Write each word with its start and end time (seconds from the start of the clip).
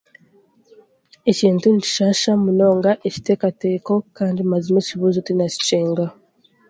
Ekintu 1.31 1.65
nikishaaha 1.69 2.31
munonga 2.45 2.91
ekiteekateeko 3.07 3.93
kandi 4.17 4.39
mazima 4.51 4.77
ekibuuzo 4.81 5.19
tinaakikyenga 5.27 6.05